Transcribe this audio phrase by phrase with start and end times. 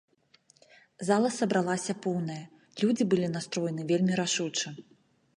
[1.09, 2.39] Зала сабралася поўная,
[2.83, 4.73] людзі былі настроены вельмі рашуча.